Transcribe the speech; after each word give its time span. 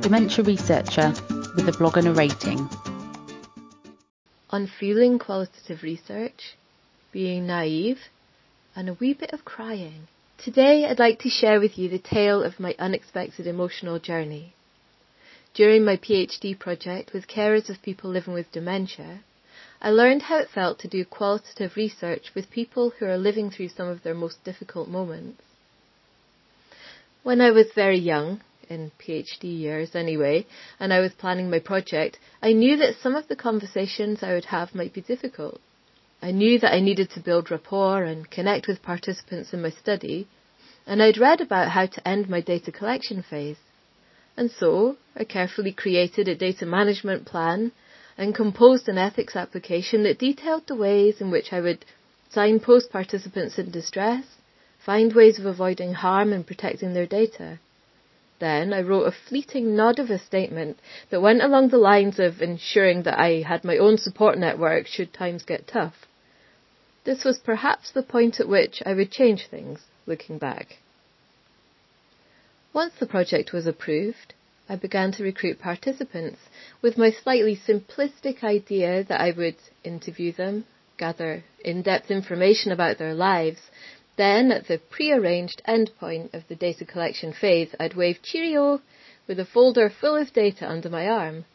dementia 0.00 0.42
researcher 0.42 1.12
with 1.54 1.68
a 1.68 1.76
blog 1.76 1.98
and 1.98 2.08
a 2.08 2.14
rating. 2.14 2.58
On 4.48 4.62
Unfeeling 4.62 5.18
qualitative 5.18 5.82
research, 5.82 6.56
being 7.12 7.46
naive, 7.46 7.98
and 8.74 8.88
a 8.88 8.94
wee 8.94 9.12
bit 9.12 9.30
of 9.34 9.44
crying. 9.44 10.08
Today 10.38 10.86
I'd 10.86 10.98
like 10.98 11.18
to 11.20 11.28
share 11.28 11.60
with 11.60 11.76
you 11.76 11.90
the 11.90 11.98
tale 11.98 12.42
of 12.42 12.58
my 12.58 12.74
unexpected 12.78 13.46
emotional 13.46 13.98
journey. 13.98 14.54
During 15.52 15.84
my 15.84 15.98
PhD 15.98 16.58
project 16.58 17.12
with 17.12 17.28
carers 17.28 17.68
of 17.68 17.82
people 17.82 18.08
living 18.08 18.32
with 18.32 18.50
dementia, 18.52 19.20
I 19.82 19.90
learned 19.90 20.22
how 20.22 20.38
it 20.38 20.48
felt 20.48 20.78
to 20.78 20.88
do 20.88 21.04
qualitative 21.04 21.76
research 21.76 22.34
with 22.34 22.50
people 22.50 22.90
who 22.90 23.04
are 23.04 23.18
living 23.18 23.50
through 23.50 23.68
some 23.68 23.88
of 23.88 24.02
their 24.02 24.14
most 24.14 24.42
difficult 24.44 24.88
moments. 24.88 25.42
When 27.22 27.42
I 27.42 27.50
was 27.50 27.66
very 27.74 27.98
young, 27.98 28.40
in 28.70 28.92
PhD 29.00 29.58
years 29.58 29.96
anyway, 29.96 30.46
and 30.78 30.92
I 30.92 31.00
was 31.00 31.12
planning 31.12 31.50
my 31.50 31.58
project, 31.58 32.20
I 32.40 32.52
knew 32.52 32.76
that 32.76 32.94
some 33.02 33.16
of 33.16 33.26
the 33.26 33.34
conversations 33.34 34.22
I 34.22 34.32
would 34.32 34.44
have 34.44 34.76
might 34.76 34.94
be 34.94 35.00
difficult. 35.00 35.60
I 36.22 36.30
knew 36.30 36.56
that 36.60 36.72
I 36.72 36.78
needed 36.78 37.10
to 37.10 37.20
build 37.20 37.50
rapport 37.50 38.04
and 38.04 38.30
connect 38.30 38.68
with 38.68 38.80
participants 38.80 39.52
in 39.52 39.60
my 39.60 39.70
study, 39.70 40.28
and 40.86 41.02
I'd 41.02 41.18
read 41.18 41.40
about 41.40 41.70
how 41.70 41.86
to 41.86 42.08
end 42.08 42.28
my 42.28 42.40
data 42.40 42.70
collection 42.70 43.24
phase. 43.28 43.56
And 44.36 44.52
so, 44.52 44.96
I 45.16 45.24
carefully 45.24 45.72
created 45.72 46.28
a 46.28 46.36
data 46.36 46.64
management 46.64 47.26
plan 47.26 47.72
and 48.16 48.36
composed 48.36 48.88
an 48.88 48.98
ethics 48.98 49.34
application 49.34 50.04
that 50.04 50.20
detailed 50.20 50.68
the 50.68 50.76
ways 50.76 51.20
in 51.20 51.32
which 51.32 51.52
I 51.52 51.60
would 51.60 51.84
signpost 52.30 52.92
participants 52.92 53.58
in 53.58 53.72
distress, 53.72 54.24
find 54.86 55.12
ways 55.12 55.40
of 55.40 55.46
avoiding 55.46 55.94
harm 55.94 56.32
and 56.32 56.46
protecting 56.46 56.94
their 56.94 57.06
data. 57.06 57.58
Then 58.40 58.72
I 58.72 58.80
wrote 58.80 59.04
a 59.06 59.12
fleeting 59.12 59.76
nod 59.76 59.98
of 59.98 60.10
a 60.10 60.18
statement 60.18 60.78
that 61.10 61.20
went 61.20 61.42
along 61.42 61.68
the 61.68 61.78
lines 61.78 62.18
of 62.18 62.40
ensuring 62.40 63.02
that 63.02 63.18
I 63.18 63.42
had 63.42 63.64
my 63.64 63.76
own 63.76 63.98
support 63.98 64.38
network 64.38 64.86
should 64.86 65.12
times 65.12 65.42
get 65.42 65.66
tough. 65.68 66.06
This 67.04 67.22
was 67.22 67.38
perhaps 67.38 67.90
the 67.90 68.02
point 68.02 68.40
at 68.40 68.48
which 68.48 68.82
I 68.84 68.94
would 68.94 69.10
change 69.10 69.46
things, 69.46 69.80
looking 70.06 70.38
back. 70.38 70.78
Once 72.72 72.94
the 72.98 73.06
project 73.06 73.52
was 73.52 73.66
approved, 73.66 74.32
I 74.70 74.76
began 74.76 75.12
to 75.12 75.24
recruit 75.24 75.58
participants 75.58 76.38
with 76.80 76.96
my 76.96 77.10
slightly 77.10 77.56
simplistic 77.56 78.42
idea 78.42 79.04
that 79.04 79.20
I 79.20 79.32
would 79.32 79.56
interview 79.84 80.32
them, 80.32 80.64
gather 80.96 81.44
in-depth 81.64 82.10
information 82.10 82.72
about 82.72 82.96
their 82.96 83.14
lives, 83.14 83.60
then 84.20 84.52
at 84.52 84.68
the 84.68 84.78
pre-arranged 84.78 85.62
endpoint 85.66 86.34
of 86.34 86.46
the 86.48 86.54
data 86.54 86.84
collection 86.84 87.32
phase, 87.32 87.74
I'd 87.80 87.94
wave 87.94 88.20
cheerio 88.22 88.82
with 89.26 89.40
a 89.40 89.46
folder 89.46 89.88
full 89.88 90.16
of 90.16 90.32
data 90.34 90.68
under 90.68 90.90
my 90.90 91.08
arm. 91.08 91.46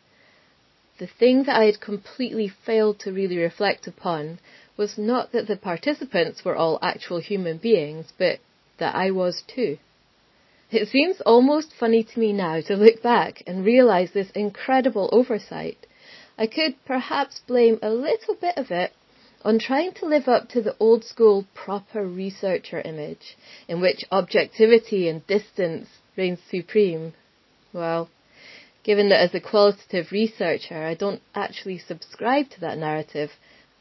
The 0.97 1.07
thing 1.07 1.43
that 1.43 1.57
I 1.57 1.65
had 1.65 1.79
completely 1.79 2.47
failed 2.47 2.99
to 3.01 3.11
really 3.11 3.37
reflect 3.37 3.85
upon 3.85 4.39
was 4.77 4.97
not 4.97 5.31
that 5.31 5.47
the 5.47 5.57
participants 5.57 6.43
were 6.43 6.55
all 6.55 6.79
actual 6.81 7.19
human 7.19 7.57
beings, 7.57 8.11
but 8.17 8.39
that 8.79 8.95
I 8.95 9.11
was 9.11 9.43
too. 9.45 9.77
It 10.71 10.87
seems 10.87 11.21
almost 11.21 11.73
funny 11.73 12.03
to 12.03 12.19
me 12.19 12.33
now 12.33 12.61
to 12.61 12.75
look 12.75 13.01
back 13.03 13.43
and 13.45 13.63
realize 13.63 14.11
this 14.11 14.31
incredible 14.31 15.09
oversight. 15.11 15.85
I 16.37 16.47
could 16.47 16.75
perhaps 16.85 17.41
blame 17.45 17.77
a 17.81 17.91
little 17.91 18.35
bit 18.35 18.57
of 18.57 18.71
it 18.71 18.91
on 19.45 19.59
trying 19.59 19.93
to 19.93 20.07
live 20.07 20.27
up 20.27 20.49
to 20.49 20.59
the 20.59 20.75
old 20.79 21.05
school 21.05 21.45
proper 21.53 22.03
researcher 22.03 22.81
image 22.81 23.37
in 23.67 23.79
which 23.79 24.03
objectivity 24.11 25.07
and 25.07 25.25
distance 25.27 25.87
reigns 26.17 26.39
supreme. 26.49 27.13
Well, 27.71 28.09
given 28.83 29.09
that 29.09 29.21
as 29.21 29.35
a 29.35 29.39
qualitative 29.39 30.11
researcher 30.11 30.83
I 30.83 30.95
don't 30.95 31.21
actually 31.35 31.77
subscribe 31.77 32.49
to 32.51 32.61
that 32.61 32.79
narrative, 32.79 33.29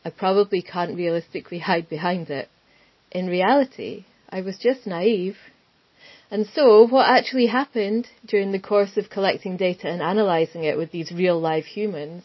I 0.05 0.11
probably 0.11 0.61
can't 0.61 0.97
realistically 0.97 1.61
hide 1.61 1.88
behind 1.88 2.28
it. 2.28 2.50
In 3.11 3.27
reality, 3.27 4.05
I 4.28 4.43
was 4.43 4.59
just 4.59 4.87
naive. 4.87 5.38
And 6.31 6.47
so, 6.55 6.87
what 6.87 7.09
actually 7.09 7.47
happened 7.47 8.06
during 8.27 8.53
the 8.53 8.59
course 8.59 8.99
of 8.99 9.09
collecting 9.09 9.56
data 9.56 9.88
and 9.88 10.03
analysing 10.03 10.65
it 10.65 10.77
with 10.77 10.91
these 10.91 11.11
real 11.11 11.41
live 11.41 11.65
humans, 11.65 12.25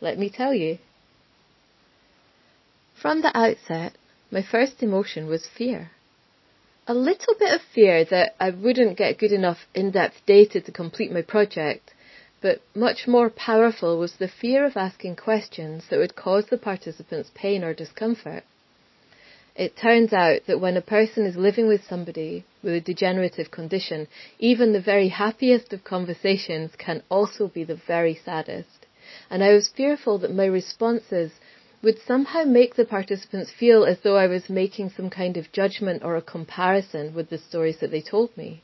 let 0.00 0.18
me 0.18 0.30
tell 0.30 0.54
you. 0.54 0.78
From 2.96 3.20
the 3.20 3.36
outset, 3.36 3.92
my 4.30 4.40
first 4.40 4.82
emotion 4.82 5.26
was 5.26 5.46
fear. 5.46 5.90
A 6.88 6.94
little 6.94 7.34
bit 7.38 7.52
of 7.52 7.60
fear 7.60 8.04
that 8.06 8.34
I 8.40 8.48
wouldn't 8.48 8.96
get 8.96 9.18
good 9.18 9.32
enough 9.32 9.66
in-depth 9.74 10.24
data 10.24 10.62
to 10.62 10.72
complete 10.72 11.12
my 11.12 11.20
project, 11.20 11.92
but 12.40 12.62
much 12.74 13.06
more 13.06 13.28
powerful 13.28 13.98
was 13.98 14.14
the 14.14 14.28
fear 14.28 14.64
of 14.64 14.78
asking 14.78 15.16
questions 15.16 15.84
that 15.90 15.98
would 15.98 16.16
cause 16.16 16.46
the 16.46 16.56
participants 16.56 17.30
pain 17.34 17.62
or 17.62 17.74
discomfort. 17.74 18.44
It 19.54 19.76
turns 19.76 20.14
out 20.14 20.46
that 20.46 20.60
when 20.60 20.78
a 20.78 20.82
person 20.82 21.26
is 21.26 21.36
living 21.36 21.66
with 21.66 21.84
somebody 21.84 22.44
with 22.62 22.72
a 22.74 22.80
degenerative 22.80 23.50
condition, 23.50 24.08
even 24.38 24.72
the 24.72 24.80
very 24.80 25.08
happiest 25.08 25.74
of 25.74 25.84
conversations 25.84 26.72
can 26.76 27.02
also 27.10 27.48
be 27.48 27.64
the 27.64 27.80
very 27.86 28.14
saddest. 28.14 28.86
And 29.28 29.44
I 29.44 29.52
was 29.52 29.68
fearful 29.68 30.18
that 30.18 30.34
my 30.34 30.46
responses 30.46 31.32
would 31.86 32.02
somehow 32.04 32.42
make 32.42 32.74
the 32.74 32.84
participants 32.84 33.48
feel 33.48 33.84
as 33.84 34.00
though 34.00 34.16
I 34.16 34.26
was 34.26 34.50
making 34.50 34.90
some 34.90 35.08
kind 35.08 35.36
of 35.36 35.52
judgment 35.52 36.02
or 36.02 36.16
a 36.16 36.20
comparison 36.20 37.14
with 37.14 37.30
the 37.30 37.38
stories 37.38 37.78
that 37.78 37.92
they 37.92 38.00
told 38.02 38.36
me. 38.36 38.60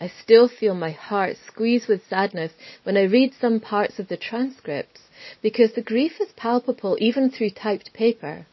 I 0.00 0.08
still 0.08 0.48
feel 0.48 0.74
my 0.74 0.90
heart 0.90 1.36
squeeze 1.46 1.86
with 1.86 2.08
sadness 2.08 2.50
when 2.82 2.96
I 2.96 3.04
read 3.04 3.32
some 3.40 3.60
parts 3.60 4.00
of 4.00 4.08
the 4.08 4.16
transcripts 4.16 5.02
because 5.40 5.74
the 5.74 5.82
grief 5.82 6.20
is 6.20 6.32
palpable 6.32 6.96
even 6.98 7.30
through 7.30 7.50
typed 7.50 7.92
paper. 7.92 8.44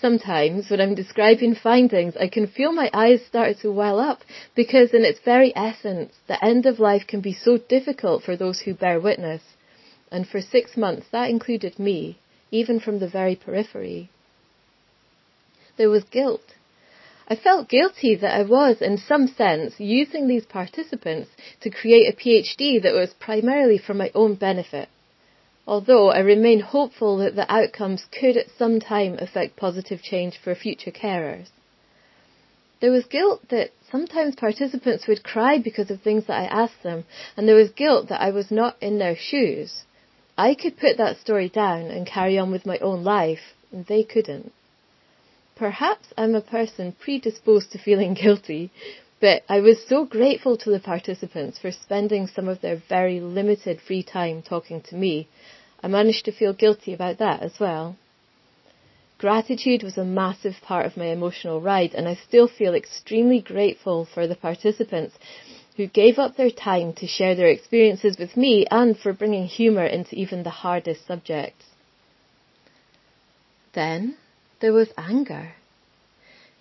Sometimes 0.00 0.68
when 0.68 0.80
I'm 0.80 0.96
describing 0.96 1.54
findings, 1.54 2.16
I 2.16 2.26
can 2.26 2.48
feel 2.48 2.72
my 2.72 2.90
eyes 2.92 3.24
start 3.24 3.58
to 3.60 3.70
well 3.70 4.00
up 4.00 4.22
because 4.56 4.92
in 4.92 5.04
its 5.04 5.20
very 5.20 5.52
essence, 5.54 6.14
the 6.26 6.44
end 6.44 6.66
of 6.66 6.80
life 6.80 7.06
can 7.06 7.20
be 7.20 7.32
so 7.32 7.58
difficult 7.58 8.24
for 8.24 8.34
those 8.34 8.62
who 8.62 8.74
bear 8.74 8.98
witness. 8.98 9.42
And 10.10 10.26
for 10.26 10.40
six 10.40 10.76
months, 10.76 11.06
that 11.12 11.30
included 11.30 11.78
me, 11.78 12.18
even 12.50 12.80
from 12.80 12.98
the 12.98 13.08
very 13.08 13.36
periphery. 13.36 14.10
There 15.76 15.90
was 15.90 16.04
guilt. 16.04 16.42
I 17.28 17.36
felt 17.36 17.68
guilty 17.68 18.14
that 18.14 18.34
I 18.34 18.42
was, 18.42 18.80
in 18.80 18.96
some 18.96 19.28
sense, 19.28 19.74
using 19.78 20.26
these 20.26 20.46
participants 20.46 21.30
to 21.60 21.70
create 21.70 22.08
a 22.08 22.16
PhD 22.16 22.82
that 22.82 22.94
was 22.94 23.12
primarily 23.20 23.76
for 23.76 23.92
my 23.92 24.10
own 24.14 24.34
benefit, 24.34 24.88
although 25.66 26.10
I 26.10 26.20
remain 26.20 26.60
hopeful 26.60 27.18
that 27.18 27.36
the 27.36 27.50
outcomes 27.52 28.06
could 28.10 28.38
at 28.38 28.50
some 28.56 28.80
time 28.80 29.18
affect 29.18 29.56
positive 29.56 30.00
change 30.02 30.38
for 30.42 30.54
future 30.54 30.90
carers. 30.90 31.48
There 32.80 32.92
was 32.92 33.04
guilt 33.04 33.42
that 33.50 33.72
sometimes 33.90 34.34
participants 34.34 35.06
would 35.06 35.22
cry 35.22 35.58
because 35.58 35.90
of 35.90 36.00
things 36.00 36.26
that 36.26 36.40
I 36.40 36.44
asked 36.44 36.82
them, 36.82 37.04
and 37.36 37.46
there 37.46 37.56
was 37.56 37.70
guilt 37.70 38.08
that 38.08 38.22
I 38.22 38.30
was 38.30 38.50
not 38.50 38.76
in 38.80 38.98
their 38.98 39.16
shoes. 39.16 39.82
I 40.38 40.54
could 40.54 40.78
put 40.78 40.98
that 40.98 41.18
story 41.18 41.48
down 41.48 41.86
and 41.90 42.06
carry 42.06 42.38
on 42.38 42.52
with 42.52 42.64
my 42.64 42.78
own 42.78 43.02
life, 43.02 43.56
and 43.72 43.84
they 43.86 44.04
couldn't. 44.04 44.52
Perhaps 45.56 46.12
I'm 46.16 46.36
a 46.36 46.40
person 46.40 46.92
predisposed 46.92 47.72
to 47.72 47.78
feeling 47.78 48.14
guilty, 48.22 48.70
but 49.20 49.42
I 49.48 49.58
was 49.58 49.84
so 49.84 50.04
grateful 50.04 50.56
to 50.58 50.70
the 50.70 50.78
participants 50.78 51.58
for 51.58 51.72
spending 51.72 52.28
some 52.28 52.46
of 52.46 52.60
their 52.60 52.76
very 52.76 53.18
limited 53.18 53.80
free 53.80 54.04
time 54.04 54.42
talking 54.42 54.80
to 54.82 54.94
me. 54.94 55.26
I 55.82 55.88
managed 55.88 56.24
to 56.26 56.32
feel 56.32 56.52
guilty 56.52 56.94
about 56.94 57.18
that 57.18 57.42
as 57.42 57.58
well. 57.58 57.96
Gratitude 59.18 59.82
was 59.82 59.98
a 59.98 60.04
massive 60.04 60.54
part 60.62 60.86
of 60.86 60.96
my 60.96 61.06
emotional 61.06 61.60
ride, 61.60 61.96
and 61.96 62.06
I 62.06 62.14
still 62.14 62.46
feel 62.46 62.74
extremely 62.74 63.40
grateful 63.40 64.04
for 64.04 64.28
the 64.28 64.36
participants 64.36 65.18
who 65.78 65.86
gave 65.86 66.18
up 66.18 66.36
their 66.36 66.50
time 66.50 66.92
to 66.92 67.06
share 67.06 67.36
their 67.36 67.46
experiences 67.46 68.18
with 68.18 68.36
me 68.36 68.66
and 68.68 68.98
for 68.98 69.12
bringing 69.12 69.46
humour 69.46 69.86
into 69.86 70.12
even 70.16 70.42
the 70.42 70.50
hardest 70.50 71.06
subjects. 71.06 71.64
Then 73.74 74.16
there 74.60 74.72
was 74.72 74.88
anger. 74.98 75.52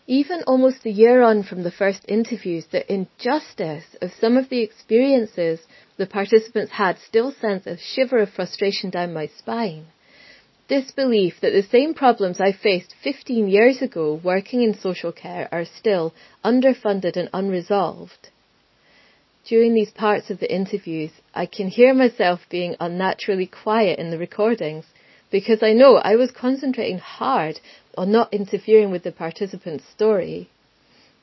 Even 0.06 0.44
almost 0.46 0.86
a 0.86 0.92
year 0.92 1.24
on 1.24 1.42
from 1.42 1.64
the 1.64 1.72
first 1.72 2.06
interviews, 2.08 2.68
the 2.68 2.94
injustice 2.94 3.96
of 4.04 4.12
some 4.22 4.38
of 4.38 4.50
the 4.50 4.62
experiences 4.62 5.62
the 5.98 6.06
participants 6.06 6.74
had 6.74 7.00
still 7.00 7.34
sends 7.42 7.66
a 7.66 7.76
shiver 7.76 8.20
of 8.20 8.30
frustration 8.30 8.92
down 8.92 9.16
my 9.16 9.26
spine. 9.40 9.88
This 10.70 10.92
belief 10.92 11.42
that 11.42 11.54
the 11.54 11.64
same 11.64 11.96
problems 11.96 12.40
I 12.40 12.52
faced 12.52 12.94
15 13.04 13.48
years 13.48 13.82
ago 13.82 14.22
working 14.24 14.62
in 14.62 14.78
social 14.78 15.12
care 15.12 15.50
are 15.52 15.66
still 15.66 16.14
underfunded 16.46 17.18
and 17.18 17.30
unresolved. 17.34 18.30
During 19.48 19.74
these 19.74 19.92
parts 19.92 20.30
of 20.30 20.40
the 20.42 20.54
interviews, 20.54 21.12
I 21.34 21.46
can 21.46 21.70
hear 21.70 21.94
myself 21.94 22.42
being 22.50 22.76
unnaturally 22.82 23.46
quiet 23.46 23.98
in 23.98 24.10
the 24.10 24.18
recordings 24.18 24.84
because 25.32 25.64
I 25.64 25.72
know 25.72 25.96
I 25.96 26.18
was 26.18 26.32
concentrating 26.32 26.98
hard 26.98 27.62
on 27.98 28.12
not 28.12 28.34
interfering 28.34 28.92
with 28.92 29.04
the 29.04 29.14
participant's 29.14 29.86
story. 29.86 30.50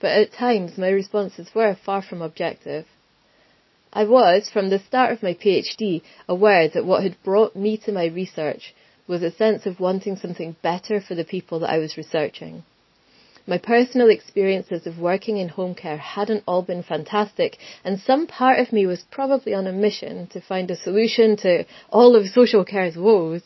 But 0.00 0.12
at 0.12 0.32
times 0.32 0.78
my 0.78 0.88
responses 0.88 1.54
were 1.54 1.74
far 1.74 2.00
from 2.00 2.22
objective. 2.22 2.86
I 3.92 4.04
was, 4.04 4.48
from 4.48 4.70
the 4.70 4.78
start 4.78 5.12
of 5.12 5.22
my 5.22 5.34
PhD, 5.34 6.00
aware 6.26 6.66
that 6.68 6.86
what 6.86 7.02
had 7.02 7.22
brought 7.22 7.54
me 7.54 7.76
to 7.84 7.92
my 7.92 8.06
research 8.06 8.74
was 9.06 9.22
a 9.22 9.30
sense 9.30 9.66
of 9.66 9.80
wanting 9.80 10.16
something 10.16 10.56
better 10.62 10.98
for 10.98 11.14
the 11.14 11.24
people 11.24 11.58
that 11.58 11.70
I 11.70 11.76
was 11.76 11.98
researching. 11.98 12.64
My 13.46 13.58
personal 13.58 14.08
experiences 14.08 14.86
of 14.86 14.98
working 14.98 15.36
in 15.36 15.48
home 15.50 15.74
care 15.74 15.98
hadn't 15.98 16.44
all 16.46 16.62
been 16.62 16.82
fantastic, 16.82 17.58
and 17.84 18.00
some 18.00 18.26
part 18.26 18.58
of 18.58 18.72
me 18.72 18.86
was 18.86 19.04
probably 19.10 19.52
on 19.52 19.66
a 19.66 19.72
mission 19.72 20.28
to 20.28 20.40
find 20.40 20.70
a 20.70 20.76
solution 20.76 21.36
to 21.38 21.66
all 21.90 22.16
of 22.16 22.26
social 22.28 22.64
care's 22.64 22.96
woes. 22.96 23.42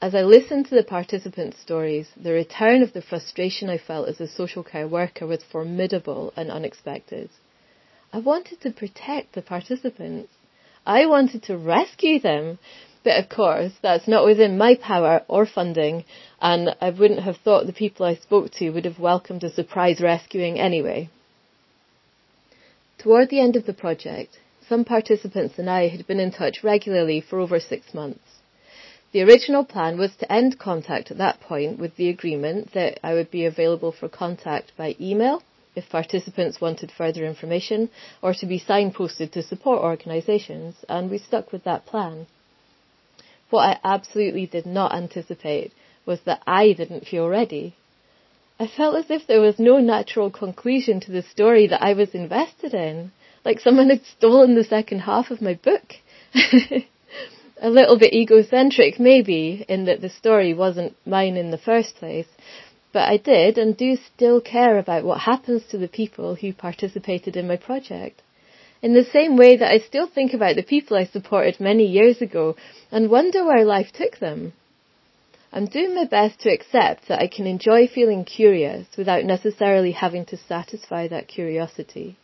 As 0.00 0.16
I 0.16 0.22
listened 0.22 0.66
to 0.66 0.74
the 0.74 0.82
participants' 0.82 1.60
stories, 1.60 2.08
the 2.16 2.32
return 2.32 2.82
of 2.82 2.92
the 2.92 3.02
frustration 3.02 3.70
I 3.70 3.78
felt 3.78 4.08
as 4.08 4.20
a 4.20 4.26
social 4.26 4.64
care 4.64 4.88
worker 4.88 5.28
was 5.28 5.44
formidable 5.44 6.32
and 6.36 6.50
unexpected. 6.50 7.30
I 8.12 8.18
wanted 8.18 8.62
to 8.62 8.72
protect 8.72 9.34
the 9.34 9.42
participants. 9.42 10.32
I 10.84 11.06
wanted 11.06 11.44
to 11.44 11.56
rescue 11.56 12.18
them. 12.18 12.58
But 13.04 13.18
of 13.18 13.28
course, 13.28 13.72
that's 13.82 14.06
not 14.06 14.24
within 14.24 14.56
my 14.56 14.76
power 14.76 15.22
or 15.26 15.44
funding, 15.44 16.04
and 16.40 16.76
I 16.80 16.90
wouldn't 16.90 17.20
have 17.24 17.38
thought 17.38 17.66
the 17.66 17.72
people 17.72 18.06
I 18.06 18.14
spoke 18.14 18.52
to 18.52 18.70
would 18.70 18.84
have 18.84 19.00
welcomed 19.00 19.42
a 19.42 19.50
surprise 19.50 20.00
rescuing 20.00 20.60
anyway. 20.60 21.08
Toward 22.98 23.28
the 23.30 23.40
end 23.40 23.56
of 23.56 23.66
the 23.66 23.72
project, 23.74 24.38
some 24.68 24.84
participants 24.84 25.58
and 25.58 25.68
I 25.68 25.88
had 25.88 26.06
been 26.06 26.20
in 26.20 26.30
touch 26.30 26.62
regularly 26.62 27.20
for 27.20 27.40
over 27.40 27.58
six 27.58 27.92
months. 27.92 28.38
The 29.10 29.22
original 29.22 29.64
plan 29.64 29.98
was 29.98 30.14
to 30.16 30.32
end 30.32 30.60
contact 30.60 31.10
at 31.10 31.18
that 31.18 31.40
point 31.40 31.78
with 31.80 31.96
the 31.96 32.08
agreement 32.08 32.72
that 32.72 33.00
I 33.02 33.14
would 33.14 33.30
be 33.32 33.44
available 33.44 33.90
for 33.90 34.08
contact 34.08 34.72
by 34.76 34.94
email 35.00 35.42
if 35.74 35.90
participants 35.90 36.60
wanted 36.60 36.92
further 36.92 37.26
information 37.26 37.90
or 38.22 38.32
to 38.34 38.46
be 38.46 38.60
signposted 38.60 39.32
to 39.32 39.42
support 39.42 39.82
organisations, 39.82 40.76
and 40.88 41.10
we 41.10 41.18
stuck 41.18 41.50
with 41.50 41.64
that 41.64 41.84
plan. 41.84 42.26
What 43.52 43.68
I 43.68 43.78
absolutely 43.84 44.46
did 44.46 44.64
not 44.64 44.94
anticipate 44.94 45.72
was 46.06 46.22
that 46.22 46.42
I 46.46 46.72
didn't 46.72 47.06
feel 47.06 47.28
ready. 47.28 47.74
I 48.58 48.66
felt 48.66 48.96
as 48.96 49.10
if 49.10 49.26
there 49.26 49.42
was 49.42 49.58
no 49.58 49.78
natural 49.78 50.30
conclusion 50.30 51.00
to 51.00 51.12
the 51.12 51.20
story 51.20 51.66
that 51.66 51.82
I 51.82 51.92
was 51.92 52.14
invested 52.14 52.72
in, 52.72 53.12
like 53.44 53.60
someone 53.60 53.90
had 53.90 54.06
stolen 54.06 54.54
the 54.54 54.64
second 54.64 55.00
half 55.00 55.30
of 55.30 55.42
my 55.42 55.52
book. 55.52 55.96
a 57.60 57.68
little 57.68 57.98
bit 57.98 58.14
egocentric, 58.14 58.98
maybe, 58.98 59.66
in 59.68 59.84
that 59.84 60.00
the 60.00 60.08
story 60.08 60.54
wasn't 60.54 60.96
mine 61.04 61.36
in 61.36 61.50
the 61.50 61.58
first 61.58 61.96
place. 61.96 62.28
But 62.90 63.06
I 63.10 63.18
did 63.18 63.58
and 63.58 63.76
do 63.76 63.96
still 63.96 64.40
care 64.40 64.78
about 64.78 65.04
what 65.04 65.20
happens 65.20 65.62
to 65.66 65.76
the 65.76 65.88
people 65.88 66.36
who 66.36 66.54
participated 66.54 67.36
in 67.36 67.46
my 67.48 67.56
project. 67.56 68.22
In 68.82 68.94
the 68.94 69.04
same 69.04 69.36
way 69.36 69.54
that 69.56 69.70
I 69.70 69.78
still 69.78 70.08
think 70.08 70.34
about 70.34 70.56
the 70.56 70.64
people 70.64 70.96
I 70.96 71.04
supported 71.04 71.60
many 71.60 71.86
years 71.86 72.20
ago 72.20 72.56
and 72.90 73.08
wonder 73.08 73.44
where 73.44 73.64
life 73.64 73.92
took 73.92 74.18
them. 74.18 74.52
I'm 75.52 75.66
doing 75.66 75.94
my 75.94 76.04
best 76.04 76.40
to 76.40 76.50
accept 76.52 77.06
that 77.06 77.20
I 77.20 77.28
can 77.28 77.46
enjoy 77.46 77.86
feeling 77.86 78.24
curious 78.24 78.86
without 78.96 79.24
necessarily 79.24 79.92
having 79.92 80.24
to 80.26 80.36
satisfy 80.36 81.06
that 81.08 81.28
curiosity. 81.28 82.16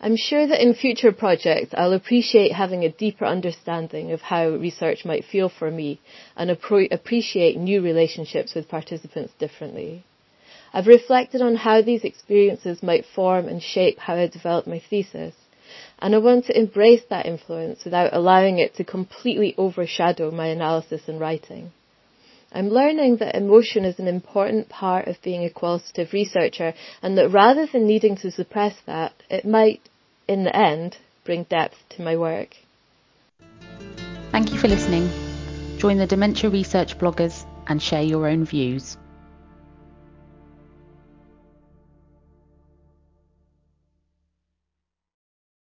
I'm 0.00 0.16
sure 0.16 0.46
that 0.46 0.62
in 0.62 0.74
future 0.74 1.10
projects 1.10 1.74
I'll 1.76 1.94
appreciate 1.94 2.52
having 2.52 2.84
a 2.84 2.92
deeper 2.92 3.24
understanding 3.24 4.12
of 4.12 4.20
how 4.20 4.50
research 4.50 5.04
might 5.04 5.24
feel 5.24 5.48
for 5.48 5.70
me 5.70 5.98
and 6.36 6.50
appro- 6.50 6.92
appreciate 6.92 7.56
new 7.56 7.82
relationships 7.82 8.54
with 8.54 8.68
participants 8.68 9.32
differently. 9.40 10.04
I've 10.76 10.88
reflected 10.88 11.40
on 11.40 11.54
how 11.54 11.80
these 11.80 12.04
experiences 12.04 12.82
might 12.82 13.06
form 13.06 13.48
and 13.48 13.62
shape 13.62 13.98
how 13.98 14.16
I 14.16 14.26
develop 14.26 14.66
my 14.66 14.78
thesis, 14.78 15.34
and 15.98 16.14
I 16.14 16.18
want 16.18 16.44
to 16.44 16.58
embrace 16.58 17.00
that 17.08 17.24
influence 17.24 17.82
without 17.82 18.12
allowing 18.12 18.58
it 18.58 18.74
to 18.74 18.84
completely 18.84 19.54
overshadow 19.56 20.30
my 20.30 20.48
analysis 20.48 21.08
and 21.08 21.18
writing. 21.18 21.72
I'm 22.52 22.68
learning 22.68 23.16
that 23.16 23.36
emotion 23.36 23.86
is 23.86 23.98
an 23.98 24.06
important 24.06 24.68
part 24.68 25.08
of 25.08 25.22
being 25.22 25.44
a 25.44 25.50
qualitative 25.50 26.12
researcher 26.12 26.74
and 27.00 27.16
that 27.16 27.30
rather 27.30 27.64
than 27.64 27.86
needing 27.86 28.16
to 28.18 28.30
suppress 28.30 28.74
that, 28.84 29.14
it 29.30 29.46
might, 29.46 29.80
in 30.28 30.44
the 30.44 30.54
end, 30.54 30.98
bring 31.24 31.44
depth 31.44 31.78
to 31.96 32.02
my 32.02 32.18
work. 32.18 32.54
Thank 34.30 34.52
you 34.52 34.58
for 34.58 34.68
listening. 34.68 35.08
Join 35.78 35.96
the 35.96 36.06
Dementia 36.06 36.50
Research 36.50 36.98
bloggers 36.98 37.46
and 37.66 37.80
share 37.80 38.02
your 38.02 38.28
own 38.28 38.44
views. 38.44 38.98